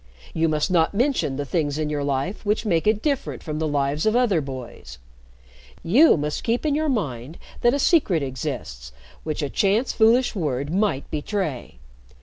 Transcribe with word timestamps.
You 0.33 0.49
must 0.49 0.71
not 0.71 0.95
mention 0.95 1.35
the 1.35 1.45
things 1.45 1.77
in 1.77 1.91
your 1.91 2.03
life 2.03 2.43
which 2.43 2.65
make 2.65 2.87
it 2.87 3.03
different 3.03 3.43
from 3.43 3.59
the 3.59 3.67
lives 3.67 4.07
of 4.07 4.15
other 4.15 4.41
boys. 4.41 4.97
You 5.83 6.17
must 6.17 6.43
keep 6.43 6.65
in 6.65 6.73
your 6.73 6.89
mind 6.89 7.37
that 7.61 7.75
a 7.75 7.77
secret 7.77 8.23
exists 8.23 8.91
which 9.23 9.43
a 9.43 9.47
chance 9.51 9.93
foolish 9.93 10.33
word 10.33 10.73
might 10.73 11.07
betray. 11.11 11.77